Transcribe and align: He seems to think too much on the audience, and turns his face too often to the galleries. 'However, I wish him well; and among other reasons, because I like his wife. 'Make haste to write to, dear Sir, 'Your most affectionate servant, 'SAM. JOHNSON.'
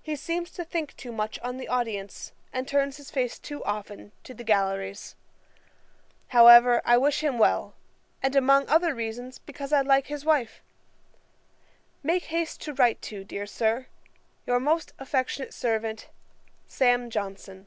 He 0.00 0.14
seems 0.14 0.52
to 0.52 0.64
think 0.64 0.94
too 0.96 1.10
much 1.10 1.36
on 1.40 1.56
the 1.56 1.66
audience, 1.66 2.30
and 2.52 2.68
turns 2.68 2.96
his 2.96 3.10
face 3.10 3.40
too 3.40 3.64
often 3.64 4.12
to 4.22 4.32
the 4.32 4.44
galleries. 4.44 5.16
'However, 6.28 6.80
I 6.84 6.96
wish 6.96 7.24
him 7.24 7.38
well; 7.38 7.74
and 8.22 8.36
among 8.36 8.68
other 8.68 8.94
reasons, 8.94 9.40
because 9.40 9.72
I 9.72 9.80
like 9.80 10.06
his 10.06 10.24
wife. 10.24 10.62
'Make 12.04 12.26
haste 12.26 12.60
to 12.62 12.72
write 12.72 13.02
to, 13.10 13.24
dear 13.24 13.46
Sir, 13.48 13.86
'Your 14.46 14.60
most 14.60 14.92
affectionate 15.00 15.52
servant, 15.52 16.08
'SAM. 16.68 17.10
JOHNSON.' 17.10 17.66